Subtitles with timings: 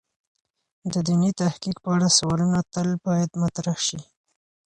[0.91, 3.99] د دیني تحقیق په اړه سوالونه تل باید مطرح شی.